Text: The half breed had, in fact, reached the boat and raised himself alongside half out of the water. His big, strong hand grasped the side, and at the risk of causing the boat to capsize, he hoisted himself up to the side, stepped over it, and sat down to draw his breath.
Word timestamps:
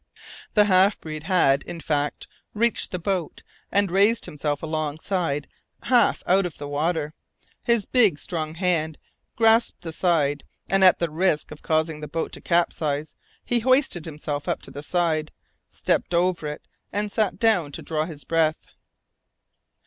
The 0.55 0.63
half 0.65 0.99
breed 0.99 1.25
had, 1.25 1.61
in 1.61 1.79
fact, 1.79 2.27
reached 2.55 2.89
the 2.89 2.97
boat 2.97 3.43
and 3.71 3.91
raised 3.91 4.25
himself 4.25 4.63
alongside 4.63 5.47
half 5.83 6.23
out 6.25 6.43
of 6.47 6.57
the 6.57 6.67
water. 6.67 7.13
His 7.61 7.85
big, 7.85 8.17
strong 8.17 8.55
hand 8.55 8.97
grasped 9.35 9.81
the 9.81 9.93
side, 9.93 10.43
and 10.67 10.83
at 10.83 10.97
the 10.97 11.11
risk 11.11 11.51
of 11.51 11.61
causing 11.61 11.99
the 11.99 12.07
boat 12.07 12.31
to 12.31 12.41
capsize, 12.41 13.13
he 13.45 13.59
hoisted 13.59 14.05
himself 14.05 14.47
up 14.47 14.63
to 14.63 14.71
the 14.71 14.81
side, 14.81 15.31
stepped 15.69 16.15
over 16.15 16.47
it, 16.47 16.67
and 16.91 17.11
sat 17.11 17.37
down 17.37 17.71
to 17.73 17.83
draw 17.83 18.05
his 18.05 18.23
breath. 18.23 18.65